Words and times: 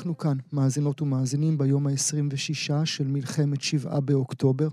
אנחנו 0.00 0.18
כאן, 0.18 0.36
מאזינות 0.52 1.02
ומאזינים, 1.02 1.58
ביום 1.58 1.86
ה-26 1.86 2.84
של 2.84 3.06
מלחמת 3.06 3.60
שבעה 3.60 4.00
באוקטובר. 4.00 4.68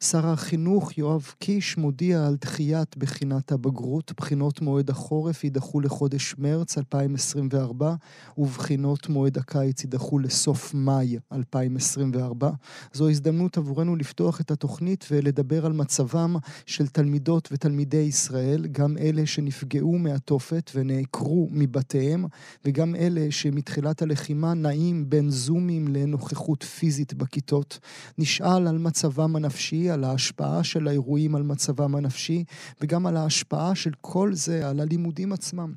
שר 0.00 0.26
החינוך 0.26 0.98
יואב 0.98 1.32
קיש 1.38 1.76
מודיע 1.76 2.26
על 2.26 2.36
דחיית 2.40 2.96
בחינת 2.96 3.52
הבגרות. 3.52 4.12
בחינות 4.16 4.60
מועד 4.60 4.90
החורף 4.90 5.44
יידחו 5.44 5.80
לחודש 5.80 6.34
מרץ 6.38 6.78
2024, 6.78 7.94
ובחינות 8.38 9.08
מועד 9.08 9.38
הקיץ 9.38 9.84
יידחו 9.84 10.18
לסוף 10.18 10.74
מאי 10.74 11.18
2024. 11.32 12.50
זו 12.92 13.08
הזדמנות 13.08 13.58
עבורנו 13.58 13.96
לפתוח 13.96 14.40
את 14.40 14.50
התוכנית 14.50 15.06
ולדבר 15.10 15.66
על 15.66 15.72
מצבם 15.72 16.36
של 16.66 16.86
תלמידות 16.86 17.48
ותלמידי 17.52 17.96
ישראל, 17.96 18.66
גם 18.66 18.98
אלה 18.98 19.26
שנפגעו 19.26 19.98
מהתופת 19.98 20.70
ונעקרו 20.74 21.48
מבתיהם, 21.50 22.24
וגם 22.64 22.94
אלה 22.94 23.26
שמתחילת 23.30 24.02
הלחימה 24.02 24.54
נעים 24.66 25.10
בין 25.10 25.30
זומים 25.30 25.88
לנוכחות 25.88 26.62
פיזית 26.62 27.14
בכיתות. 27.14 27.78
נשאל 28.18 28.66
על 28.66 28.78
מצבם 28.78 29.36
הנפשי, 29.36 29.90
על 29.90 30.04
ההשפעה 30.04 30.64
של 30.64 30.88
האירועים 30.88 31.34
על 31.34 31.42
מצבם 31.42 31.94
הנפשי, 31.94 32.44
וגם 32.80 33.06
על 33.06 33.16
ההשפעה 33.16 33.74
של 33.74 33.90
כל 34.00 34.34
זה 34.34 34.68
על 34.68 34.80
הלימודים 34.80 35.32
עצמם. 35.32 35.72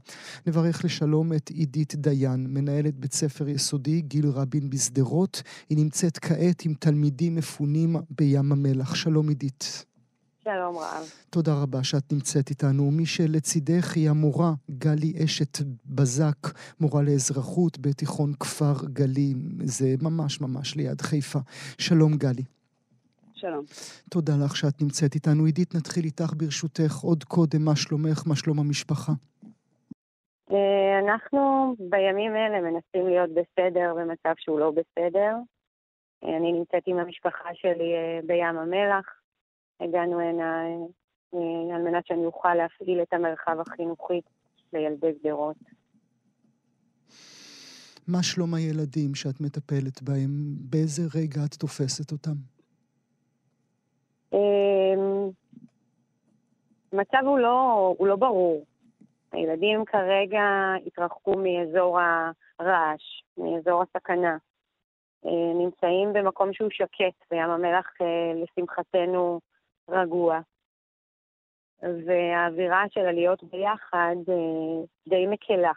נברך 0.48 0.86
לשלום 0.86 1.34
את 1.34 1.50
עידית 1.50 1.96
דיין, 1.96 2.48
מנהלת 2.50 3.00
בית 3.00 3.14
ספר 3.14 3.50
יסודי 3.50 4.02
גיל 4.02 4.28
רבין 4.28 4.70
בשדרות. 4.70 5.44
היא 5.70 5.78
נמצאת 5.78 6.18
כעת 6.18 6.66
עם 6.66 6.74
תלמידים 6.80 7.36
מפונים 7.36 7.96
בים 8.10 8.52
המלח. 8.52 8.96
שלום 8.96 9.30
עידית. 9.30 9.89
שלום 10.44 10.78
רב. 10.78 11.04
תודה 11.30 11.52
רבה 11.64 11.84
שאת 11.84 12.12
נמצאת 12.12 12.50
איתנו. 12.50 12.92
מי 12.92 13.06
שלצידך 13.06 13.96
היא 13.96 14.10
המורה 14.10 14.52
גלי 14.70 15.14
אשת 15.24 15.58
בזק, 15.86 16.42
מורה 16.80 17.02
לאזרחות 17.02 17.78
בתיכון 17.80 18.34
כפר 18.40 18.74
גלי, 18.94 19.34
זה 19.64 19.86
ממש 20.02 20.42
ממש 20.42 20.76
ליד 20.76 21.02
חיפה. 21.02 21.40
שלום 21.78 22.12
גלי. 22.18 22.44
שלום. 23.34 23.66
תודה 24.10 24.34
לך 24.46 24.56
שאת 24.56 24.82
נמצאת 24.82 25.16
איתנו. 25.16 25.46
עידית, 25.46 25.76
נתחיל 25.76 26.04
איתך 26.06 26.34
ברשותך. 26.38 26.94
עוד 27.04 27.24
קודם, 27.24 27.66
מה 27.66 27.76
שלומך? 27.76 28.24
מה 28.28 28.36
שלום 28.36 28.60
המשפחה? 28.60 29.14
אה, 30.52 31.00
אנחנו 31.00 31.76
בימים 31.80 32.36
אלה 32.36 32.62
מנסים 32.62 33.08
להיות 33.08 33.30
בסדר 33.30 33.94
במצב 33.98 34.34
שהוא 34.38 34.60
לא 34.60 34.72
בסדר. 34.72 35.36
אה, 36.24 36.38
אני 36.38 36.52
נמצאת 36.52 36.84
עם 36.86 36.98
המשפחה 37.00 37.50
שלי 37.54 37.94
אה, 37.96 38.20
בים 38.28 38.58
המלח. 38.58 39.19
הגענו 39.80 40.20
הנה 40.20 40.64
אה, 41.34 41.76
על 41.76 41.82
מנת 41.82 42.08
שאני 42.08 42.26
אוכל 42.26 42.56
להפעיל 42.56 43.02
את 43.02 43.14
המרחב 43.14 43.60
החינוכי 43.60 44.22
לילדי 44.74 45.12
שדרות. 45.20 45.58
מה 48.08 48.24
שלום 48.24 48.54
הילדים 48.54 49.16
שאת 49.16 49.42
מטפלת 49.42 50.02
בהם? 50.02 50.30
באיזה 50.70 51.02
רגע 51.16 51.42
את 51.46 51.54
תופסת 51.54 52.12
אותם? 52.12 52.36
המצב 56.94 57.18
אמ, 57.22 57.28
הוא 57.28 57.40
לא, 57.40 57.94
הוא 57.98 58.08
לא 58.08 58.16
ברור. 58.16 58.66
הילדים 59.32 59.86
כרגע 59.86 60.74
התרחקו 60.86 61.34
מאזור 61.38 62.00
הרעש, 62.60 63.24
מאזור 63.38 63.82
הסכנה. 63.84 64.38
אה, 65.26 65.54
נמצאים 65.54 66.14
במקום 66.14 66.54
שהוא 66.54 66.70
שקט, 66.72 67.32
בים 67.32 67.50
המלח, 67.50 67.88
אה, 68.02 68.34
לשמחתנו, 68.44 69.40
רגוע. 69.92 70.40
והאווירה 71.82 72.84
של 72.90 73.06
הלהיות 73.06 73.44
ביחד 73.44 74.16
אה, 74.30 74.86
די 75.08 75.28
מקלה 75.28 75.72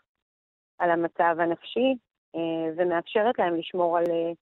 על 0.78 0.90
המצב 0.90 1.36
הנפשי, 1.38 1.94
אה, 2.34 2.72
ומאפשרת 2.76 3.38
להם 3.38 3.56
לשמור 3.56 3.98
על, 3.98 4.04
אה, 4.10 4.32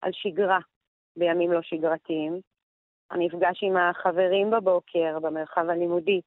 על 0.00 0.10
שגרה 0.12 0.58
בימים 1.16 1.52
לא 1.52 1.62
שגרתיים. 1.62 2.40
המפגש 3.10 3.62
עם 3.62 3.76
החברים 3.76 4.50
בבוקר 4.50 5.18
במרחב 5.22 5.68
הלימודי 5.68 6.20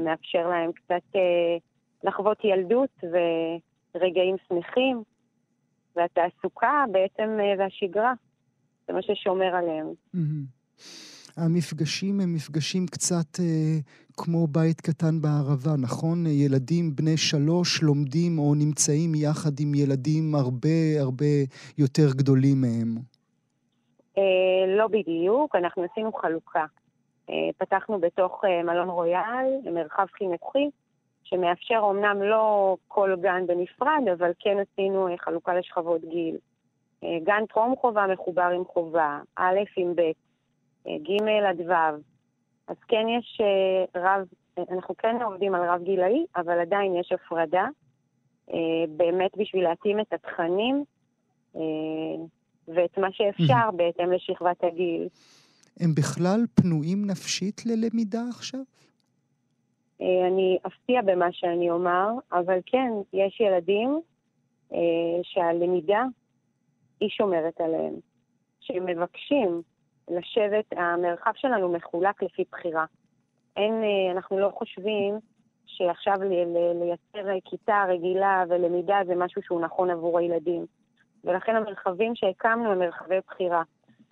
מאפשר 0.00 0.48
להם 0.48 0.72
קצת 0.72 1.20
לחוות 2.04 2.44
ילדות 2.44 2.90
ורגעים 3.94 4.36
שמחים, 4.48 5.02
והתעסוקה 5.96 6.84
בעצם 6.92 7.38
והשגרה, 7.58 8.12
זה 8.86 8.92
מה 8.92 9.02
ששומר 9.02 9.54
עליהם. 9.56 9.86
Mm-hmm. 10.16 11.11
המפגשים 11.36 12.20
הם 12.20 12.34
מפגשים 12.34 12.86
קצת 12.86 13.40
אה, 13.40 13.78
כמו 14.16 14.46
בית 14.46 14.80
קטן 14.80 15.20
בערבה, 15.22 15.70
נכון? 15.82 16.26
ילדים 16.26 16.96
בני 16.96 17.16
שלוש 17.16 17.82
לומדים 17.82 18.38
או 18.38 18.54
נמצאים 18.54 19.14
יחד 19.14 19.60
עם 19.60 19.74
ילדים 19.74 20.34
הרבה 20.34 21.00
הרבה 21.00 21.34
יותר 21.78 22.08
גדולים 22.16 22.60
מהם. 22.60 22.96
אה, 24.18 24.76
לא 24.76 24.86
בדיוק, 24.86 25.56
אנחנו 25.56 25.86
עשינו 25.92 26.12
חלוקה. 26.12 26.64
אה, 27.30 27.50
פתחנו 27.58 28.00
בתוך 28.00 28.44
אה, 28.44 28.62
מלון 28.62 28.88
רויאל 28.88 29.46
מרחב 29.74 30.06
חינוכי, 30.18 30.70
שמאפשר 31.24 31.78
אומנם 31.78 32.22
לא 32.22 32.76
כל 32.88 33.14
גן 33.20 33.46
בנפרד, 33.46 34.02
אבל 34.18 34.30
כן 34.38 34.56
עשינו 34.58 35.08
אה, 35.08 35.18
חלוקה 35.18 35.54
לשכבות 35.54 36.00
גיל. 36.00 36.36
אה, 37.04 37.18
גן 37.24 37.46
טרום 37.48 37.74
חובה 37.76 38.06
מחובר 38.12 38.50
עם 38.54 38.64
חובה, 38.64 39.18
א' 39.36 39.58
עם 39.76 39.92
ב', 39.96 40.10
ג' 40.86 41.22
עד 41.48 41.60
ו'. 41.60 41.72
אז 42.66 42.76
כן 42.88 43.06
יש 43.18 43.40
אה, 43.40 44.00
רב, 44.00 44.26
אנחנו 44.70 44.96
כן 44.96 45.22
עובדים 45.22 45.54
על 45.54 45.68
רב 45.68 45.82
גילאי, 45.82 46.26
אבל 46.36 46.60
עדיין 46.60 46.96
יש 46.96 47.12
הפרדה, 47.12 47.66
אה, 48.50 48.84
באמת 48.96 49.30
בשביל 49.36 49.64
להתאים 49.64 50.00
את 50.00 50.12
התכנים 50.12 50.84
אה, 51.56 51.60
ואת 52.68 52.98
מה 52.98 53.08
שאפשר 53.12 53.70
בהתאם 53.76 54.12
לשכבת 54.12 54.64
הגיל. 54.64 55.08
הם 55.80 55.94
בכלל 55.94 56.40
פנויים 56.54 57.06
נפשית 57.06 57.66
ללמידה 57.66 58.20
עכשיו? 58.30 58.60
אני 60.00 60.58
אפתיע 60.66 61.02
במה 61.02 61.32
שאני 61.32 61.70
אומר, 61.70 62.08
אבל 62.32 62.58
כן, 62.66 62.90
יש 63.12 63.40
ילדים 63.40 64.00
שהלמידה 65.22 66.04
היא 67.00 67.08
שומרת 67.08 67.60
עליהם, 67.60 67.94
שמבקשים 68.60 69.62
לשבת, 70.10 70.64
המרחב 70.76 71.32
שלנו 71.34 71.72
מחולק 71.72 72.22
לפי 72.22 72.44
בחירה. 72.52 72.84
אין, 73.56 73.82
אה, 73.82 74.12
אנחנו 74.12 74.38
לא 74.38 74.50
חושבים 74.54 75.14
שעכשיו 75.66 76.14
לייצר 76.74 77.38
כיתה 77.44 77.84
רגילה 77.88 78.44
ולמידה 78.48 78.98
זה 79.06 79.14
משהו 79.14 79.42
שהוא 79.42 79.60
נכון 79.60 79.90
עבור 79.90 80.18
הילדים. 80.18 80.66
ולכן 81.24 81.56
המרחבים 81.56 82.14
שהקמנו 82.14 82.72
הם 82.72 82.78
מרחבי 82.78 83.18
בחירה. 83.26 83.62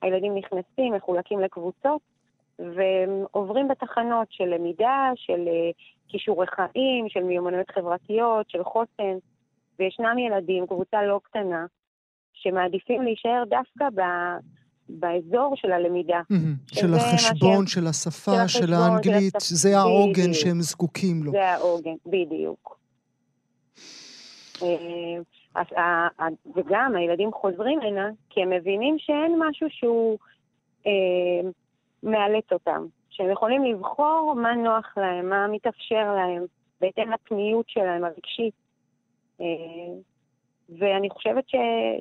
הילדים 0.02 0.34
נכנסים, 0.34 0.94
מחולקים 0.94 1.40
לקבוצות, 1.40 2.00
ועוברים 2.58 3.68
בתחנות 3.68 4.28
של 4.30 4.44
למידה, 4.44 5.10
של 5.14 5.48
אה, 5.48 5.70
כישורי 6.08 6.46
חיים, 6.46 7.08
של 7.08 7.22
מיומנויות 7.22 7.70
חברתיות, 7.70 8.50
של 8.50 8.64
חוסן. 8.64 9.18
וישנם 9.78 10.18
ילדים, 10.18 10.66
קבוצה 10.66 11.02
לא 11.02 11.20
קטנה, 11.22 11.66
שמעדיפים 12.32 13.02
להישאר 13.02 13.42
דווקא 13.48 13.88
באזור 14.98 15.54
של 15.56 15.72
הלמידה. 15.72 16.20
של 16.72 16.94
החשבון, 16.94 17.66
של 17.66 17.86
השפה, 17.86 18.48
של 18.48 18.72
האנגלית, 18.72 19.34
זה 19.40 19.78
העוגן 19.78 20.32
שהם 20.32 20.60
זקוקים 20.60 21.22
לו. 21.24 21.30
זה 21.30 21.48
העוגן, 21.48 21.94
בדיוק. 22.06 22.78
אה, 24.62 26.08
וגם 26.56 26.96
הילדים 26.96 27.32
חוזרים 27.32 27.80
הנה, 27.80 28.10
כי 28.30 28.42
הם 28.42 28.50
מבינים 28.50 28.98
שאין 28.98 29.38
משהו 29.38 29.66
שהוא 29.70 30.18
אה, 30.86 31.50
מאלץ 32.02 32.52
אותם. 32.52 32.86
שהם 33.10 33.30
יכולים 33.30 33.64
לבחור 33.64 34.34
מה 34.36 34.54
נוח 34.54 34.94
להם, 34.96 35.28
מה 35.28 35.46
מתאפשר 35.46 36.14
להם, 36.14 36.44
בהתאם 36.80 37.12
לפניות 37.12 37.68
שלהם, 37.68 38.04
הרגשית. 38.04 38.54
אה, 39.40 39.46
ואני 40.78 41.10
חושבת 41.10 41.48
ש, 41.48 41.54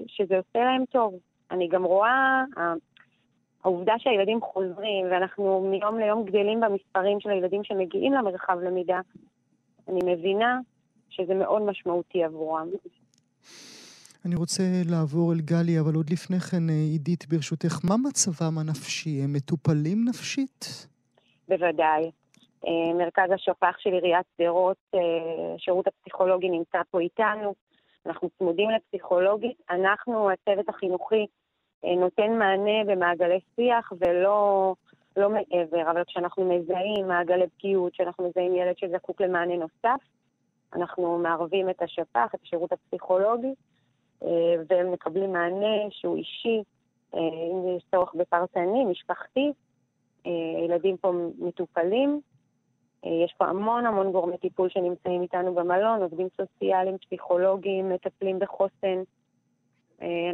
שזה 0.08 0.38
עושה 0.38 0.60
להם 0.60 0.84
טוב. 0.86 1.14
אני 1.52 1.68
גם 1.68 1.84
רואה, 1.84 2.44
העובדה 3.64 3.94
שהילדים 3.98 4.42
חוזרים, 4.42 5.06
ואנחנו 5.12 5.68
מיום 5.72 6.00
ליום 6.00 6.26
גדלים 6.26 6.60
במספרים 6.60 7.20
של 7.20 7.30
הילדים 7.30 7.64
שמגיעים 7.64 8.14
למרחב 8.14 8.60
למידה, 8.60 9.00
אני 9.88 10.00
מבינה 10.14 10.60
שזה 11.10 11.34
מאוד 11.34 11.62
משמעותי 11.62 12.24
עבורם. 12.24 12.68
אני 14.26 14.36
רוצה 14.36 14.64
לעבור 14.86 15.34
אל 15.34 15.40
גלי, 15.42 15.80
אבל 15.80 15.96
עוד 15.96 16.10
לפני 16.10 16.40
כן, 16.40 16.70
אה, 16.70 16.74
עידית, 16.74 17.26
ברשותך, 17.30 17.80
מה 17.84 17.96
מצבם 18.08 18.58
הנפשי? 18.58 19.22
הם 19.24 19.34
מטופלים 19.34 20.06
נפשית? 20.10 20.88
בוודאי. 21.50 22.12
אה, 22.68 22.94
מרכז 22.98 23.32
השפ"ח 23.34 23.78
של 23.80 23.90
עיריית 23.90 24.26
שדרות, 24.38 24.78
אה, 24.96 25.00
שירות 25.58 25.88
הפסיכולוגי 25.88 26.50
נמצא 26.50 26.78
פה 26.92 27.00
איתנו. 27.00 27.54
אנחנו 28.06 28.30
צמודים 28.38 28.70
לפסיכולוגית. 28.70 29.58
אנחנו, 29.70 30.30
הצוות 30.32 30.70
החינוכי, 30.70 31.26
נותן 31.84 32.40
מענה 32.40 32.84
במעגלי 32.86 33.40
שיח 33.56 33.94
ולא 34.00 34.74
לא 35.18 35.30
מעבר, 35.30 35.92
אבל 35.92 36.04
כשאנחנו 36.04 36.50
מזהים 36.50 37.08
מעגלי 37.08 37.48
פגיעות, 37.48 37.94
כשאנחנו 37.94 38.30
מזהים 38.30 38.56
ילד 38.56 38.78
שזקוק 38.78 39.22
למענה 39.22 39.56
נוסף, 39.56 40.00
אנחנו 40.74 41.18
מערבים 41.18 41.70
את 41.70 41.82
השפ"ח, 41.82 42.36
את 42.36 42.40
השירות 42.44 42.72
הפסיכולוגי, 42.72 43.54
אה, 44.24 44.56
והם 44.70 44.92
מקבלים 44.92 45.34
מענה 45.34 45.78
שהוא 45.90 46.18
אישי, 46.18 46.64
אה, 47.16 47.20
אם 47.20 47.78
יש 47.78 47.84
צורך 47.92 48.16
בפרטני, 48.16 48.86
משפחתי. 48.86 49.52
ילדים 50.66 50.98
פה 50.98 51.12
מטופלים. 51.40 52.22
יש 53.04 53.34
פה 53.38 53.46
המון 53.46 53.86
המון 53.86 54.12
גורמי 54.12 54.38
טיפול 54.38 54.70
שנמצאים 54.70 55.22
איתנו 55.22 55.56
במלון, 55.56 56.02
עובדים 56.02 56.28
סוציאליים, 56.38 56.98
פסיכולוגים, 56.98 57.90
מטפלים 57.90 58.40
בחוסן. 58.40 59.04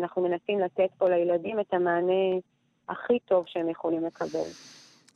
אנחנו 0.01 0.21
מנסים 0.21 0.59
לתת 0.59 0.89
פה 0.97 1.09
לילדים 1.09 1.59
את 1.59 1.73
המענה 1.73 2.39
הכי 2.89 3.19
טוב 3.19 3.45
שהם 3.47 3.69
יכולים 3.69 4.05
לקבל. 4.05 4.49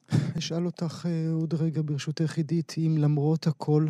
אשאל 0.37 0.65
אותך 0.65 1.05
אה, 1.05 1.31
עוד 1.41 1.53
רגע, 1.53 1.81
ברשותך, 1.85 2.37
עידית, 2.37 2.73
אם 2.77 2.95
למרות 2.97 3.47
הכל, 3.47 3.85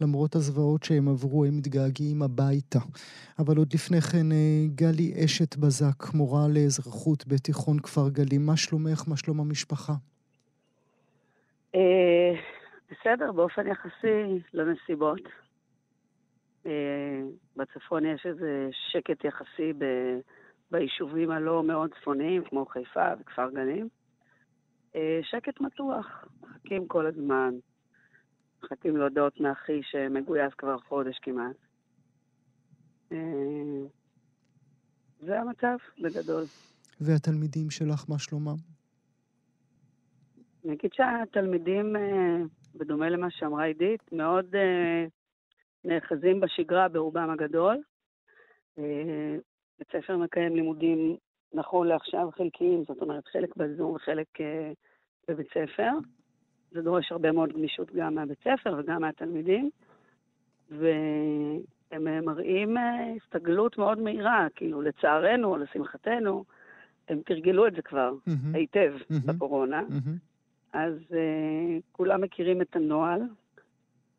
למרות 0.00 0.34
הזוועות 0.34 0.82
שהם 0.84 1.08
עברו, 1.08 1.44
הם 1.44 1.56
מתגעגעים 1.56 2.22
הביתה. 2.22 2.78
אבל 3.38 3.56
עוד 3.56 3.68
לפני 3.74 4.00
כן, 4.00 4.32
אה, 4.32 4.64
גלי 4.74 5.24
אשת 5.24 5.56
בזק, 5.56 6.14
מורה 6.14 6.48
לאזרחות 6.48 7.26
בתיכון 7.26 7.78
כפר 7.78 8.08
גלים, 8.08 8.46
מה 8.46 8.56
שלומך? 8.56 9.04
מה 9.08 9.16
שלום 9.16 9.40
המשפחה? 9.40 9.92
אה, 11.74 12.32
בסדר, 12.90 13.32
באופן 13.32 13.66
יחסי 13.66 14.40
לנסיבות. 14.54 15.20
בצפון 17.58 18.04
יש 18.06 18.26
איזה 18.26 18.68
שקט 18.92 19.24
יחסי 19.24 19.72
ביישובים 20.70 21.30
הלא 21.30 21.62
מאוד 21.62 21.90
צפוניים, 22.00 22.44
כמו 22.44 22.66
חיפה 22.66 23.06
וכפר 23.20 23.50
גנים. 23.50 23.88
אה, 24.94 25.20
שקט 25.22 25.60
מתוח, 25.60 26.24
מחכים 26.42 26.88
כל 26.88 27.06
הזמן. 27.06 27.54
מחכים 28.62 28.96
להודות 28.96 29.40
מאחי 29.40 29.80
שמגויס 29.82 30.54
כבר 30.58 30.78
חודש 30.78 31.18
כמעט. 31.22 31.56
אה, 33.12 33.18
זה 35.20 35.40
המצב, 35.40 35.76
בגדול. 36.02 36.44
והתלמידים 37.00 37.70
שלך, 37.70 38.04
מה 38.08 38.18
שלומם? 38.18 38.56
אני 40.64 40.74
אגיד 40.74 40.90
שהתלמידים, 40.92 41.96
אה, 41.96 42.36
בדומה 42.74 43.10
למה 43.10 43.30
שאמרה 43.30 43.64
עידית, 43.64 44.12
מאוד 44.12 44.54
נאחזים 45.84 46.40
בשגרה 46.40 46.88
ברובם 46.88 47.30
הגדול. 47.30 47.76
בית 49.78 49.88
ספר 49.92 50.16
מקיים 50.16 50.56
לימודים 50.56 51.16
נכון 51.52 51.86
לעכשיו 51.86 52.28
חלקיים, 52.36 52.84
זאת 52.88 53.02
אומרת 53.02 53.26
חלק 53.26 53.56
בזום 53.56 53.92
וחלק 53.94 54.26
uh, 54.36 54.42
בבית 55.28 55.46
ספר. 55.48 55.90
זה 56.70 56.82
דורש 56.82 57.12
הרבה 57.12 57.32
מאוד 57.32 57.52
גמישות 57.52 57.94
גם 57.94 58.14
מהבית 58.14 58.38
ספר 58.40 58.74
וגם 58.78 59.00
מהתלמידים. 59.00 59.70
והם 60.70 62.24
מראים 62.24 62.76
uh, 62.76 62.80
הסתגלות 63.16 63.78
מאוד 63.78 63.98
מהירה, 63.98 64.46
כאילו 64.54 64.82
לצערנו 64.82 65.56
לשמחתנו, 65.56 66.44
הם 67.08 67.20
תרגלו 67.26 67.66
את 67.66 67.72
זה 67.72 67.82
כבר 67.82 68.12
mm-hmm. 68.12 68.56
היטב 68.56 68.94
mm-hmm. 69.00 69.32
בקורונה. 69.32 69.82
Mm-hmm. 69.88 70.72
אז 70.72 70.94
uh, 71.10 71.82
כולם 71.92 72.20
מכירים 72.20 72.62
את 72.62 72.76
הנוהל. 72.76 73.20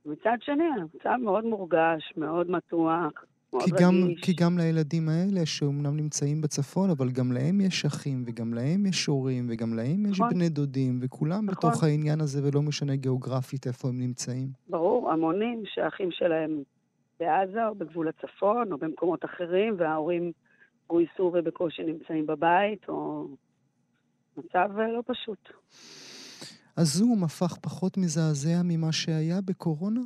מצד 0.06 0.38
שני, 0.42 0.64
המצב 0.64 1.16
מאוד 1.24 1.46
מורגש, 1.46 2.14
מאוד 2.18 2.52
מתוח. 2.52 3.12
כי 3.60 3.72
גם, 3.84 3.94
כי 4.22 4.34
גם 4.34 4.58
לילדים 4.58 5.10
האלה, 5.10 5.46
שאומנם 5.46 5.98
נמצאים 5.98 6.42
בצפון, 6.42 6.90
אבל 6.90 7.10
גם 7.12 7.32
להם 7.32 7.62
יש 7.62 7.86
אחים, 7.86 8.24
וגם 8.28 8.54
להם 8.54 8.86
יש 8.86 9.06
הורים, 9.06 9.48
וגם 9.50 9.74
להם 9.74 10.06
יש 10.06 10.20
נכון. 10.20 10.30
בני 10.30 10.50
דודים, 10.50 11.00
וכולם 11.02 11.46
נכון. 11.46 11.70
בתוך 11.70 11.84
העניין 11.84 12.22
הזה, 12.22 12.48
ולא 12.48 12.62
משנה 12.62 12.96
גיאוגרפית 12.96 13.68
איפה 13.68 13.88
הם 13.88 14.00
נמצאים. 14.00 14.48
ברור, 14.70 15.12
המונים 15.12 15.64
שהאחים 15.66 16.12
שלהם 16.12 16.64
בעזה, 17.20 17.68
או 17.68 17.76
בגבול 17.76 18.08
הצפון, 18.08 18.72
או 18.72 18.78
במקומות 18.78 19.26
אחרים, 19.26 19.76
וההורים 19.78 20.32
גויסו 20.88 21.32
ובקושי 21.34 21.84
נמצאים 21.84 22.26
בבית, 22.28 22.90
או 22.90 23.28
מצב 24.38 24.70
לא 24.78 25.04
פשוט. 25.06 25.50
הזום 26.82 27.24
הפך 27.24 27.58
פחות 27.58 27.98
מזעזע 27.98 28.62
ממה 28.64 28.92
שהיה 28.92 29.42
בקורונה? 29.46 30.02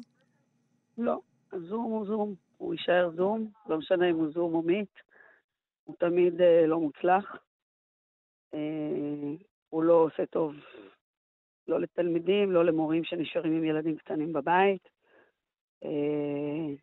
לא, 0.98 1.20
הזום 1.52 1.92
הוא 1.92 2.06
זום. 2.06 2.36
הוא 2.58 2.74
יישאר 2.74 3.10
זום, 3.16 3.52
לא 3.68 3.78
משנה 3.78 4.10
אם 4.10 4.16
הוא 4.16 4.31
זום 4.31 4.54
או 4.54 4.62
מיט, 4.62 4.90
הוא 5.84 5.96
תמיד 6.00 6.42
אה, 6.42 6.68
לא 6.68 6.80
מוצלח. 6.80 7.36
אה, 8.54 8.60
הוא 9.70 9.84
לא 9.84 9.94
עושה 9.94 10.25
טוב 10.25 10.54
לא 11.68 11.80
לתלמידים, 11.80 12.52
לא 12.52 12.66
למורים 12.66 13.04
שנשארים 13.04 13.54
עם 13.54 13.64
ילדים 13.64 13.98
קטנים 13.98 14.34
בבית. 14.34 14.90
אה, 15.84 16.75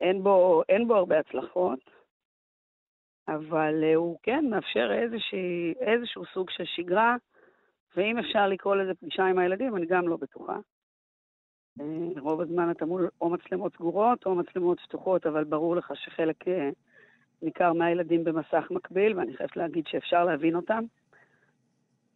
אין 0.00 0.22
בו, 0.22 0.62
אין 0.68 0.88
בו 0.88 0.94
הרבה 0.94 1.18
הצלחות, 1.18 1.80
אבל 3.28 3.84
אה, 3.84 3.94
הוא 3.94 4.18
כן 4.22 4.44
מאפשר 4.50 4.90
איזושהי, 5.02 5.74
איזשהו 5.80 6.24
סוג 6.34 6.50
של 6.50 6.64
שגרה, 6.64 7.16
ואם 7.96 8.18
אפשר 8.18 8.48
לקרוא 8.48 8.76
לזה 8.76 8.94
פגישה 8.94 9.24
עם 9.24 9.38
הילדים, 9.38 9.76
אני 9.76 9.86
גם 9.86 10.08
לא 10.08 10.16
בטוחה. 10.16 10.56
אה, 11.80 12.20
רוב 12.20 12.40
הזמן 12.40 12.70
אתה 12.70 12.86
מול 12.86 13.08
או 13.20 13.30
מצלמות 13.30 13.74
סגורות 13.74 14.26
או 14.26 14.34
מצלמות 14.34 14.80
פתוחות, 14.80 15.26
אבל 15.26 15.44
ברור 15.44 15.76
לך 15.76 15.92
שחלק 15.94 16.48
אה, 16.48 16.70
ניכר 17.42 17.72
מהילדים 17.72 18.24
במסך 18.24 18.64
מקביל, 18.70 19.18
ואני 19.18 19.36
חייבת 19.36 19.56
להגיד 19.56 19.86
שאפשר 19.86 20.24
להבין 20.24 20.56
אותם. 20.56 20.84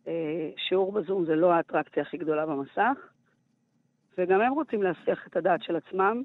אה, 0.07 0.51
שיעור 0.57 0.93
בזום 0.93 1.25
זה 1.25 1.37
לא 1.37 1.53
האטרקציה 1.53 2.03
הכי 2.03 2.17
גדולה 2.17 2.47
במסך, 2.47 2.99
וגם 4.19 4.41
הם 4.41 4.53
רוצים 4.53 4.83
להסיח 4.83 5.27
את 5.27 5.37
הדעת 5.37 5.63
של 5.63 5.77
עצמם. 5.77 6.23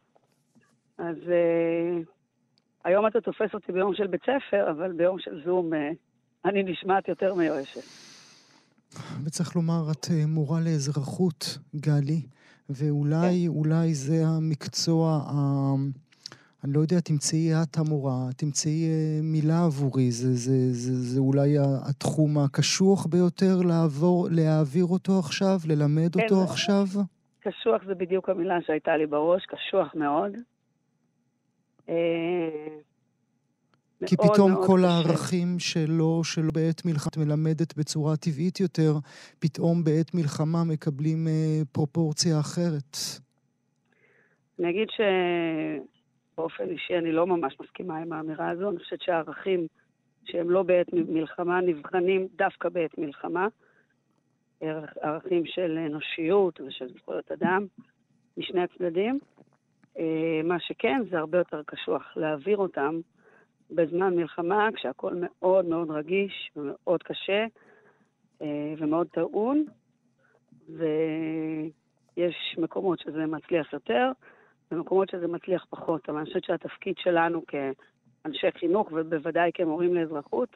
אז 0.97 1.17
היום 2.83 3.07
אתה 3.07 3.21
תופס 3.21 3.53
אותי 3.53 3.71
ביום 3.71 3.93
של 3.93 4.07
בית 4.07 4.21
ספר, 4.21 4.71
אבל 4.71 4.91
ביום 4.91 5.19
של 5.19 5.43
זום 5.45 5.69
אני 6.45 6.63
נשמעת 6.63 7.07
יותר 7.07 7.33
מיואשת. 7.33 8.14
וצריך 9.25 9.55
לומר, 9.55 9.91
את 9.91 10.07
מורה 10.27 10.59
לאזרחות, 10.61 11.57
גלי. 11.75 12.21
ואולי, 12.69 13.43
כן. 13.43 13.57
אולי 13.57 13.93
זה 13.93 14.27
המקצוע, 14.27 15.25
ה... 15.27 15.73
אני 16.63 16.73
לא 16.73 16.79
יודע, 16.79 16.99
תמצאי 16.99 17.53
את 17.63 17.77
המורה, 17.77 18.27
תמצאי 18.37 18.89
אה, 18.89 19.19
מילה 19.23 19.65
עבורי, 19.65 20.11
זה, 20.11 20.33
זה, 20.33 20.73
זה, 20.73 20.93
זה 20.95 21.19
אולי 21.19 21.55
התחום 21.89 22.37
הקשוח 22.37 23.05
ביותר 23.05 23.61
לעבור, 23.61 24.27
להעביר 24.31 24.85
אותו 24.85 25.19
עכשיו, 25.19 25.57
ללמד 25.67 26.13
כן, 26.13 26.23
אותו 26.23 26.43
עכשיו? 26.43 26.85
קשוח 27.39 27.81
זה 27.87 27.95
בדיוק 27.95 28.29
המילה 28.29 28.57
שהייתה 28.65 28.97
לי 28.97 29.05
בראש, 29.05 29.45
קשוח 29.45 29.95
מאוד. 29.95 30.31
כי 34.07 34.15
פתאום 34.17 34.51
מאוד 34.51 34.67
כל 34.67 34.79
הערכים 34.83 35.59
שלו, 35.59 36.23
שלו 36.23 36.51
בעת 36.51 36.85
מלחמה 36.85 37.25
מלמדת 37.25 37.77
בצורה 37.77 38.15
טבעית 38.15 38.59
יותר, 38.59 38.93
פתאום 39.39 39.83
בעת 39.83 40.13
מלחמה 40.13 40.63
מקבלים 40.63 41.27
אה, 41.27 41.61
פרופורציה 41.71 42.39
אחרת. 42.39 42.97
אני 44.59 44.69
אגיד 44.69 44.87
שבאופן 46.35 46.69
אישי 46.69 46.97
אני 46.97 47.11
לא 47.11 47.27
ממש 47.27 47.57
מסכימה 47.61 47.97
עם 47.97 48.13
האמירה 48.13 48.49
הזו. 48.49 48.69
אני 48.69 48.79
חושבת 48.79 49.01
שהערכים 49.01 49.67
שהם 50.25 50.49
לא 50.49 50.63
בעת 50.63 50.87
מלחמה 50.93 51.61
נבחנים 51.61 52.27
דווקא 52.37 52.69
בעת 52.69 52.97
מלחמה. 52.97 53.47
ערכים 55.01 55.45
של 55.45 55.77
אנושיות 55.77 56.61
ושל 56.61 56.87
זכויות 56.97 57.31
אדם 57.31 57.65
משני 58.37 58.61
הצדדים. 58.61 59.19
אה, 59.97 60.41
מה 60.43 60.59
שכן, 60.59 61.01
זה 61.09 61.17
הרבה 61.17 61.37
יותר 61.37 61.61
קשוח 61.65 62.03
להעביר 62.15 62.57
אותם 62.57 62.99
בזמן 63.71 64.15
מלחמה, 64.15 64.69
כשהכול 64.75 65.13
מאוד 65.21 65.65
מאוד 65.65 65.91
רגיש 65.91 66.51
ומאוד 66.55 67.03
קשה 67.03 67.45
אה, 68.41 68.73
ומאוד 68.77 69.07
טעון, 69.07 69.65
ויש 70.69 72.55
מקומות 72.57 72.99
שזה 72.99 73.25
מצליח 73.25 73.73
יותר 73.73 74.11
ומקומות 74.71 75.09
שזה 75.09 75.27
מצליח 75.27 75.65
פחות. 75.69 76.09
אבל 76.09 76.17
אני 76.17 76.25
חושבת 76.25 76.43
שהתפקיד 76.43 76.95
שלנו 76.97 77.41
כאנשי 77.47 78.51
חינוך, 78.51 78.89
ובוודאי 78.91 79.51
כמורים 79.53 79.95
לאזרחות, 79.95 80.49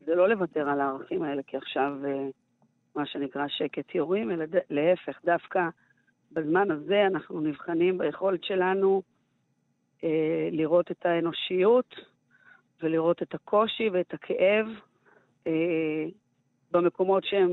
זה 0.00 0.14
לא 0.14 0.28
לוותר 0.28 0.68
על 0.68 0.80
הערכים 0.80 1.22
האלה, 1.22 1.42
כי 1.42 1.56
עכשיו 1.56 1.92
אה, 2.04 2.28
מה 2.96 3.06
שנקרא 3.06 3.48
שקט 3.48 3.94
יורים, 3.94 4.30
אלא 4.30 4.44
להפך, 4.70 5.20
דווקא 5.24 5.68
בזמן 6.32 6.70
הזה 6.70 7.06
אנחנו 7.06 7.40
נבחנים 7.40 7.98
ביכולת 7.98 8.44
שלנו 8.44 9.02
אה, 10.04 10.48
לראות 10.52 10.90
את 10.90 11.06
האנושיות, 11.06 11.94
ולראות 12.82 13.22
את 13.22 13.34
הקושי 13.34 13.88
ואת 13.88 14.14
הכאב 14.14 14.66
אה, 15.46 16.04
במקומות 16.70 17.24
שהם 17.24 17.50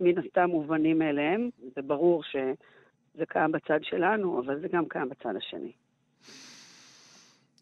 מן 0.00 0.18
הסתם 0.18 0.50
מובנים 0.50 0.98
מאליהם. 0.98 1.50
זה 1.76 1.82
ברור 1.82 2.22
שזה 2.22 3.26
קיים 3.28 3.52
בצד 3.52 3.78
שלנו, 3.82 4.40
אבל 4.40 4.60
זה 4.60 4.68
גם 4.68 4.84
קיים 4.88 5.08
בצד 5.08 5.36
השני. 5.36 5.72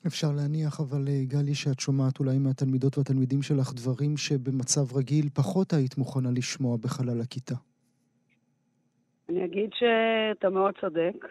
אפשר 0.07 0.29
להניח, 0.37 0.81
אבל 0.81 1.09
אה, 1.09 1.25
גלי, 1.25 1.55
שאת 1.55 1.81
שומעת 1.81 2.21
אולי 2.21 2.39
מהתלמידות 2.39 2.99
והתלמידים 2.99 3.43
שלך 3.43 3.73
דברים 3.75 4.17
שבמצב 4.17 4.97
רגיל 4.97 5.29
פחות 5.35 5.73
היית 5.73 5.99
מוכנה 5.99 6.29
לשמוע 6.31 6.77
בחלל 6.77 7.21
הכיתה. 7.21 7.55
אני 9.29 9.45
אגיד 9.45 9.71
שאתה 9.75 10.51
מאוד 10.51 10.75
צודק, 10.81 11.27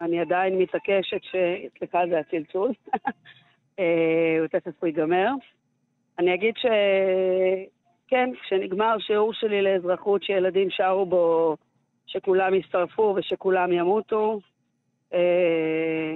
ואני 0.00 0.20
עדיין 0.20 0.58
מתעקשת 0.58 1.22
ש... 1.22 1.36
סליחה, 1.78 2.02
זה 2.08 2.18
הצלצול. 2.18 2.70
אה, 3.78 4.36
הוא 4.40 4.46
תכף 4.46 4.70
הוא 4.80 4.86
ייגמר. 4.86 5.30
אני 6.18 6.34
אגיד 6.34 6.54
ש... 6.56 6.66
כן, 8.08 8.30
כשנגמר 8.42 8.96
שיעור 8.98 9.32
שלי 9.32 9.62
לאזרחות 9.62 10.22
שילדים 10.22 10.70
שרו 10.70 11.06
בו 11.06 11.56
שכולם 12.06 12.54
יצטרפו 12.54 13.14
ושכולם 13.16 13.72
ימותו, 13.72 14.40
אה, 15.14 16.14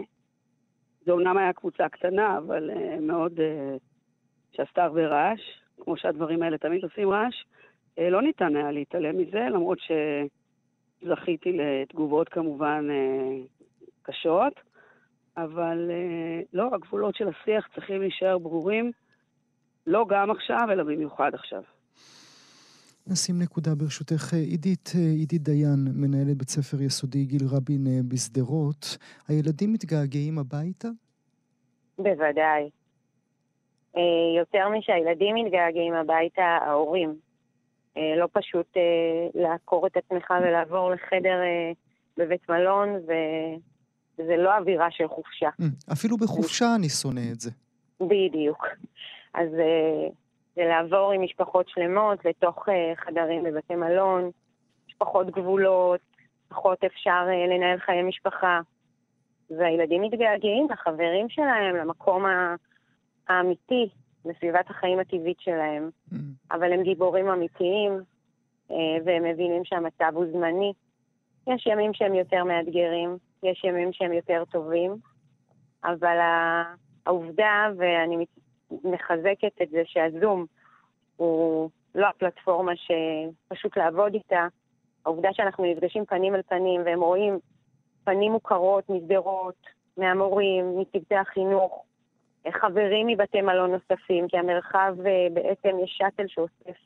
זה 1.04 1.12
אומנם 1.12 1.38
היה 1.38 1.52
קבוצה 1.52 1.88
קטנה, 1.88 2.38
אבל 2.38 2.70
אה, 2.70 3.00
מאוד 3.00 3.40
שעשתה 4.52 4.84
הרבה 4.84 5.06
רעש, 5.06 5.40
כמו 5.80 5.96
שהדברים 5.96 6.42
האלה 6.42 6.58
תמיד 6.58 6.84
עושים 6.84 7.10
רעש. 7.10 7.44
לא 7.98 8.22
ניתן 8.22 8.56
היה 8.56 8.70
להתעלם 8.70 9.18
מזה, 9.18 9.46
למרות 9.50 9.78
שזכיתי 11.02 11.52
לתגובות 11.52 12.28
כמובן 12.28 12.88
קשות. 14.04 14.52
אבל 15.36 15.90
אה, 15.90 16.42
לא, 16.52 16.70
הגבולות 16.74 17.14
של 17.14 17.28
השיח 17.28 17.68
צריכים 17.74 18.00
להישאר 18.00 18.38
ברורים, 18.38 18.92
לא 19.86 20.04
גם 20.08 20.30
עכשיו, 20.30 20.68
אלא 20.72 20.84
במיוחד 20.84 21.34
עכשיו. 21.34 21.62
נשים 23.06 23.38
נקודה 23.42 23.74
ברשותך. 23.74 24.32
עידית, 24.32 24.92
אה, 24.94 25.00
עידית 25.00 25.42
דיין, 25.42 25.88
מנהלת 25.94 26.36
בית 26.36 26.48
ספר 26.48 26.82
יסודי 26.82 27.24
גיל 27.24 27.42
רבין 27.50 27.86
אה, 27.86 28.00
בשדרות, 28.08 28.98
הילדים 29.28 29.72
מתגעגעים 29.72 30.38
הביתה? 30.38 30.88
בוודאי. 31.98 32.70
יותר 34.36 34.68
משהילדים 34.68 35.34
מתגעגעים 35.34 35.94
הביתה, 35.94 36.42
ההורים. 36.42 37.14
לא 37.96 38.28
פשוט 38.32 38.76
לעקור 39.34 39.86
את 39.86 39.96
עצמך 39.96 40.34
ולעבור 40.42 40.90
לחדר 40.90 41.38
בבית 42.16 42.48
מלון 42.48 42.88
זה 44.16 44.36
לא 44.36 44.56
אווירה 44.56 44.90
של 44.90 45.08
חופשה. 45.08 45.48
Mm, 45.60 45.92
אפילו 45.92 46.16
בחופשה 46.16 46.74
אני 46.74 46.88
שונא 46.88 47.20
את 47.32 47.40
זה. 47.40 47.50
בדיוק. 48.00 48.66
אז 49.34 49.48
אה, 49.54 50.08
זה 50.56 50.62
לעבור 50.64 51.12
עם 51.12 51.22
משפחות 51.22 51.68
שלמות 51.68 52.24
לתוך 52.24 52.68
אה, 52.68 52.92
חדרים 52.96 53.42
בבתי 53.42 53.74
מלון, 53.74 54.30
משפחות 54.88 55.30
גבולות, 55.30 56.00
פחות 56.48 56.84
אפשר 56.84 57.26
אה, 57.28 57.56
לנהל 57.56 57.78
חיי 57.78 58.02
משפחה. 58.02 58.60
והילדים 59.50 60.02
מתגעגעים 60.02 60.66
לחברים 60.70 61.28
שלהם, 61.28 61.76
למקום 61.76 62.24
האמיתי, 63.28 63.88
לסביבת 64.24 64.70
החיים 64.70 64.98
הטבעית 64.98 65.40
שלהם. 65.40 65.90
Mm. 66.12 66.16
אבל 66.50 66.72
הם 66.72 66.82
גיבורים 66.82 67.28
אמיתיים, 67.28 68.00
והם 69.04 69.24
מבינים 69.24 69.64
שהמצב 69.64 70.12
הוא 70.14 70.24
זמני. 70.32 70.72
יש 71.46 71.66
ימים 71.66 71.94
שהם 71.94 72.14
יותר 72.14 72.44
מאתגרים, 72.44 73.18
יש 73.44 73.64
ימים 73.64 73.92
שהם 73.92 74.12
יותר 74.12 74.42
טובים, 74.50 74.96
אבל 75.84 76.18
העובדה, 77.06 77.68
ואני 77.76 78.26
מחזקת 78.70 79.62
את 79.62 79.70
זה 79.70 79.82
שהזום 79.84 80.46
הוא 81.16 81.70
לא 81.94 82.06
הפלטפורמה 82.06 82.72
שפשוט 82.76 83.76
לעבוד 83.76 84.14
איתה, 84.14 84.46
העובדה 85.04 85.28
שאנחנו 85.32 85.64
נפגשים 85.64 86.04
פנים 86.04 86.34
אל 86.34 86.42
פנים 86.42 86.80
והם 86.84 87.00
רואים 87.00 87.38
פנים 88.04 88.32
מוכרות 88.32 88.90
משדרות, 88.90 89.66
מהמורים, 89.96 90.78
מצוותי 90.80 91.14
החינוך, 91.14 91.84
חברים 92.50 93.06
מבתי 93.06 93.40
מלון 93.40 93.70
נוספים, 93.70 94.28
כי 94.28 94.38
המרחב 94.38 94.96
אה, 95.06 95.26
בעצם 95.32 95.78
יש 95.84 95.94
שאטל 95.98 96.26
שאוסף 96.28 96.78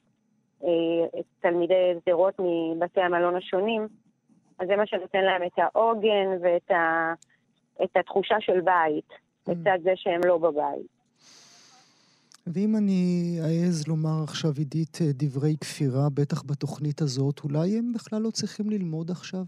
אה, 0.64 1.20
את 1.20 1.24
תלמידי 1.40 1.94
שדרות 2.04 2.34
מבתי 2.38 3.00
המלון 3.00 3.36
השונים, 3.36 3.88
אז 4.58 4.68
זה 4.68 4.76
מה 4.76 4.86
שנותן 4.86 5.24
להם 5.24 5.42
את 5.42 5.58
העוגן 5.58 6.28
ואת 6.42 6.70
ה, 6.70 7.14
את 7.84 7.96
התחושה 7.96 8.36
של 8.40 8.60
בית, 8.60 9.10
mm. 9.10 9.52
לצד 9.52 9.78
זה 9.82 9.92
שהם 9.96 10.20
לא 10.24 10.38
בבית. 10.38 10.98
ואם 12.46 12.76
אני 12.76 13.36
אעז 13.40 13.88
לומר 13.88 14.22
עכשיו, 14.24 14.50
עידית, 14.58 14.98
דברי 15.02 15.56
כפירה, 15.60 16.08
בטח 16.14 16.42
בתוכנית 16.42 17.00
הזאת, 17.00 17.40
אולי 17.44 17.78
הם 17.78 17.92
בכלל 17.92 18.22
לא 18.22 18.30
צריכים 18.30 18.70
ללמוד 18.70 19.10
עכשיו? 19.10 19.44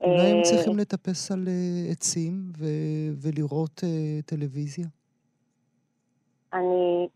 אולי 0.00 0.30
הם 0.30 0.42
צריכים 0.42 0.72
אה, 0.72 0.80
לטפס 0.80 1.32
על 1.32 1.44
אה, 1.48 1.92
עצים 1.92 2.32
ו- 2.58 3.10
ולראות 3.22 3.80
uh, 3.80 4.22
טלוויזיה? 4.26 4.86
אני, 6.52 7.08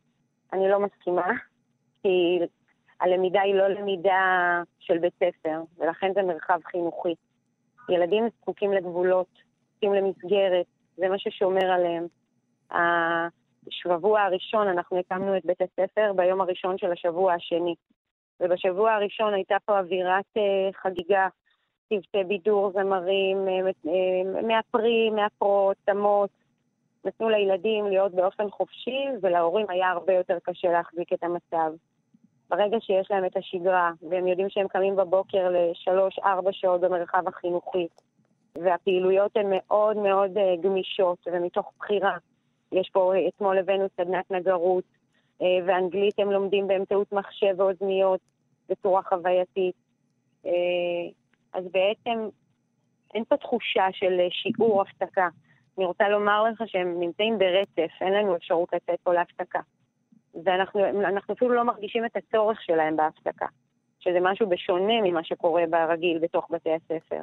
אני 0.53 0.69
לא 0.69 0.81
מסכימה, 0.81 1.27
כי 2.03 2.09
הלמידה 3.01 3.41
היא 3.41 3.55
לא 3.55 3.69
למידה 3.69 4.63
של 4.79 4.99
בית 4.99 5.15
ספר, 5.15 5.61
ולכן 5.79 6.13
זה 6.15 6.23
מרחב 6.23 6.61
חינוכי. 6.65 7.15
ילדים 7.89 8.25
זקוקים 8.41 8.73
לגבולות, 8.73 9.27
זקוקים 9.71 9.95
למסגרת, 9.95 10.67
זה 10.97 11.09
מה 11.09 11.19
ששומר 11.19 11.71
עליהם. 11.71 12.07
בשבוע 13.67 14.21
הראשון 14.21 14.69
אנחנו 14.69 14.99
הקמנו 14.99 15.37
את 15.37 15.45
בית 15.45 15.63
הספר 15.63 16.13
ביום 16.17 16.41
הראשון 16.41 16.79
של 16.79 16.93
השבוע 16.93 17.33
השני. 17.33 17.75
ובשבוע 18.41 18.93
הראשון 18.93 19.35
הייתה 19.35 19.57
פה 19.65 19.79
אווירת 19.79 20.25
uh, 20.37 20.77
חגיגה, 20.83 21.29
צוותי 21.89 22.25
בידור, 22.25 22.73
זמרים, 22.73 23.47
uh, 23.49 23.87
uh, 23.87 24.47
מאפרים, 24.47 25.15
מאפרות, 25.15 25.77
תמות. 25.85 26.31
נתנו 27.05 27.29
לילדים 27.29 27.87
להיות 27.87 28.15
באופן 28.15 28.51
חופשי, 28.51 29.05
ולהורים 29.23 29.67
היה 29.69 29.91
הרבה 29.91 30.13
יותר 30.13 30.39
קשה 30.43 30.69
להחזיק 30.69 31.13
את 31.13 31.23
המצב. 31.23 31.73
ברגע 32.51 32.77
שיש 32.81 33.11
להם 33.11 33.25
את 33.25 33.37
השגרה, 33.37 33.91
והם 34.09 34.27
יודעים 34.27 34.51
שהם 34.51 34.69
קמים 34.69 34.97
בבוקר 34.97 35.49
לשלוש-ארבע 35.51 36.53
שעות 36.53 36.81
במרחב 36.81 37.29
החינוכי, 37.29 37.87
והפעילויות 38.55 39.37
הן 39.37 39.47
מאוד 39.51 39.97
מאוד 39.97 40.39
uh, 40.39 40.63
גמישות 40.63 41.19
ומתוך 41.27 41.73
בחירה. 41.79 42.17
יש 42.73 42.91
פה, 42.93 43.13
uh, 43.15 43.29
אתמול 43.29 43.59
הבאנו 43.59 43.87
סדנת 43.97 44.31
נגרות, 44.31 44.85
uh, 45.41 45.45
ואנגלית 45.67 46.19
הם 46.19 46.31
לומדים 46.31 46.67
באמצעות 46.67 47.13
מחשב 47.13 47.55
ואוזניות 47.57 48.21
בצורה 48.69 49.03
חווייתית. 49.03 49.75
אז 51.53 51.65
בעצם 51.73 52.29
אין 53.15 53.25
פה 53.25 53.37
תחושה 53.37 53.87
של 53.93 54.21
שיעור 54.31 54.83
הפסקה. 54.83 55.29
אני 55.79 55.87
רוצה 55.87 56.09
לומר 56.09 56.43
לך 56.43 56.63
שהם 56.67 57.01
נמצאים 57.01 57.39
ברצף, 57.39 57.93
אין 58.01 58.13
לנו 58.13 58.37
אפשרות 58.37 58.73
לצאת 58.73 59.01
פה 59.03 59.15
להפסקה. 59.15 59.61
ואנחנו 60.45 61.35
אפילו 61.35 61.55
לא 61.55 61.63
מרגישים 61.63 62.05
את 62.05 62.17
הצורך 62.17 62.63
שלהם 62.63 62.97
בהפסקה, 62.97 63.47
שזה 63.99 64.19
משהו 64.21 64.49
בשונה 64.49 65.01
ממה 65.03 65.25
שקורה 65.25 65.63
ברגיל 65.71 66.19
בתוך 66.19 66.51
בתי 66.51 66.71
הספר. 66.73 67.23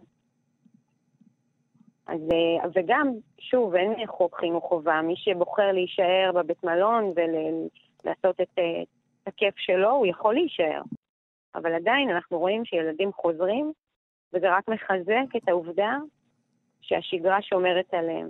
אז, 2.07 2.19
אה, 2.31 2.69
וגם, 2.75 3.07
שוב, 3.39 3.75
אין 3.75 4.07
חוק 4.07 4.39
חינוך 4.39 4.65
חובה. 4.65 5.01
מי 5.01 5.15
שבוחר 5.17 5.71
להישאר 5.71 6.31
בבית 6.35 6.63
מלון 6.63 7.13
ולעשות 7.15 8.41
את, 8.41 8.59
אה, 8.59 8.81
את 9.23 9.27
הכיף 9.27 9.57
שלו, 9.57 9.91
הוא 9.91 10.05
יכול 10.05 10.33
להישאר. 10.33 10.81
אבל 11.55 11.73
עדיין 11.73 12.09
אנחנו 12.09 12.39
רואים 12.39 12.65
שילדים 12.65 13.11
חוזרים, 13.13 13.71
וזה 14.33 14.57
רק 14.57 14.67
מחזק 14.67 15.35
את 15.37 15.49
העובדה 15.49 15.97
שהשגרה 16.81 17.41
שומרת 17.41 17.93
עליהם, 17.93 18.29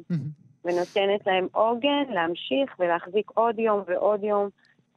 ונותנת 0.66 1.28
להם 1.28 1.48
עוגן 1.52 2.04
להמשיך 2.10 2.80
ולהחזיק 2.80 3.32
עוד 3.34 3.60
יום 3.60 3.84
ועוד 3.88 4.24
יום 4.24 4.50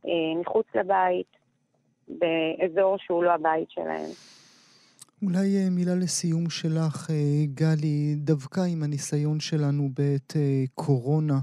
אה, 0.06 0.40
מחוץ 0.40 0.66
לבית, 0.74 1.36
באזור 2.08 2.96
שהוא 2.98 3.24
לא 3.24 3.30
הבית 3.30 3.70
שלהם. 3.70 4.10
אולי 5.22 5.56
אה, 5.56 5.70
מילה 5.70 5.94
לסיום 5.94 6.50
שלך, 6.50 7.10
אה, 7.10 7.44
גלי, 7.54 8.14
דווקא 8.16 8.60
עם 8.72 8.82
הניסיון 8.82 9.40
שלנו 9.40 9.88
בעת 9.98 10.32
קורונה, 10.74 11.38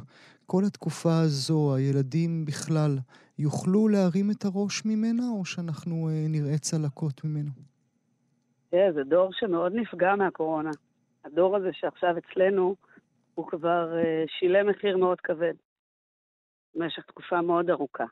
כל 0.46 0.64
התקופה 0.68 1.20
הזו, 1.24 1.76
הילדים 1.76 2.46
בכלל 2.46 2.98
יוכלו 3.40 3.88
להרים 3.88 4.32
את 4.32 4.46
הראש 4.46 4.86
ממנה, 4.86 5.24
או 5.38 5.46
שאנחנו 5.46 6.10
נראה 6.30 6.58
צלקות 6.58 7.22
ממנו? 7.24 7.52
תראה, 8.70 8.92
זה 8.94 9.04
דור 9.04 9.30
שמאוד 9.34 9.74
נפגע 9.76 10.16
מהקורונה. 10.16 10.72
הדור 11.26 11.56
הזה 11.56 11.70
שעכשיו 11.74 12.16
אצלנו, 12.18 12.76
הוא 13.36 13.48
כבר 13.48 13.94
שילם 14.28 14.70
מחיר 14.70 14.98
מאוד 14.98 15.22
כבד 15.22 15.54
במשך 16.76 17.06
תקופה 17.06 17.42
מאוד 17.42 17.70
ארוכה. 17.70 18.06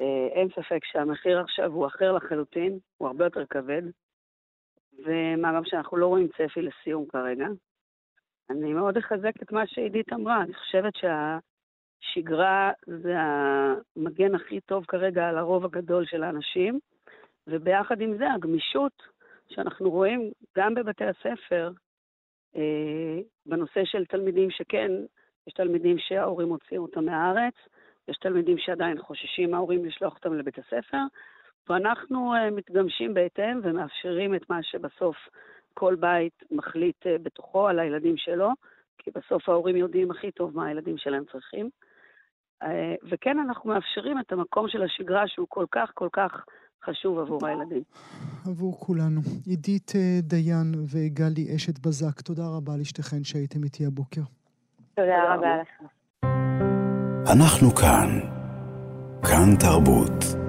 אה, 0.00 0.26
אין 0.32 0.48
ספק 0.48 0.84
שהמחיר 0.84 1.40
עכשיו 1.40 1.72
הוא 1.72 1.86
אחר 1.86 2.12
לחלוטין, 2.12 2.78
הוא 2.98 3.08
הרבה 3.08 3.24
יותר 3.24 3.46
כבד, 3.46 3.82
ומה 4.98 5.52
גם 5.56 5.64
שאנחנו 5.64 5.96
לא 5.96 6.06
רואים 6.06 6.28
צפי 6.28 6.62
לסיום 6.62 7.06
כרגע. 7.06 7.46
אני 8.50 8.72
מאוד 8.72 8.96
אחזק 8.96 9.42
את 9.42 9.52
מה 9.52 9.66
שעידית 9.66 10.12
אמרה, 10.12 10.42
אני 10.42 10.54
חושבת 10.54 10.92
שהשגרה 10.96 12.72
זה 12.86 13.14
המגן 13.18 14.34
הכי 14.34 14.60
טוב 14.60 14.84
כרגע 14.84 15.28
על 15.28 15.38
הרוב 15.38 15.64
הגדול 15.64 16.06
של 16.06 16.22
האנשים, 16.22 16.80
וביחד 17.46 18.00
עם 18.00 18.16
זה 18.16 18.32
הגמישות 18.32 19.02
שאנחנו 19.48 19.90
רואים 19.90 20.30
גם 20.56 20.74
בבתי 20.74 21.04
הספר, 21.04 21.70
בנושא 23.46 23.84
של 23.84 24.04
תלמידים 24.04 24.50
שכן, 24.50 24.90
יש 25.46 25.52
תלמידים 25.52 25.98
שההורים 25.98 26.48
הוציאו 26.48 26.82
אותם 26.82 27.04
מהארץ, 27.04 27.54
יש 28.08 28.16
תלמידים 28.16 28.58
שעדיין 28.58 28.98
חוששים 28.98 29.50
מההורים 29.50 29.84
לשלוח 29.84 30.14
אותם 30.14 30.34
לבית 30.34 30.58
הספר, 30.58 30.98
ואנחנו 31.68 32.34
מתגמשים 32.52 33.14
בהתאם 33.14 33.60
ומאפשרים 33.62 34.34
את 34.34 34.50
מה 34.50 34.62
שבסוף 34.62 35.16
כל 35.74 35.94
בית 35.94 36.42
מחליט 36.50 37.06
בתוכו 37.22 37.68
על 37.68 37.78
הילדים 37.78 38.16
שלו, 38.16 38.50
כי 38.98 39.10
בסוף 39.14 39.48
ההורים 39.48 39.76
יודעים 39.76 40.10
הכי 40.10 40.30
טוב 40.30 40.56
מה 40.56 40.66
הילדים 40.66 40.98
שלהם 40.98 41.24
צריכים. 41.32 41.70
וכן, 43.02 43.38
אנחנו 43.38 43.70
מאפשרים 43.70 44.20
את 44.20 44.32
המקום 44.32 44.68
של 44.68 44.82
השגרה 44.82 45.28
שהוא 45.28 45.46
כל 45.50 45.66
כך 45.70 45.90
כל 45.94 46.08
כך 46.12 46.44
חשוב 46.84 47.18
עבור 47.18 47.46
הילדים. 47.46 47.82
עבור 48.46 48.80
כולנו. 48.80 49.20
עידית 49.46 49.92
דיין 50.22 50.74
וגלי 50.92 51.56
אשת 51.56 51.78
בזק, 51.78 52.20
תודה 52.20 52.48
רבה 52.56 52.76
לשתיכן 52.76 53.24
שהייתם 53.24 53.64
איתי 53.64 53.86
הבוקר. 53.86 54.22
תודה 54.94 55.34
רבה 55.34 55.62
לך. 55.62 55.88
אנחנו 57.32 57.70
כאן. 57.74 58.20
כאן 59.22 59.56
תרבות. 59.60 60.41